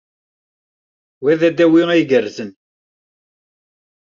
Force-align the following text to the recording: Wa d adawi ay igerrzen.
Wa 1.23 1.33
d 1.39 1.41
adawi 1.47 1.83
ay 1.91 2.01
igerrzen. 2.03 2.51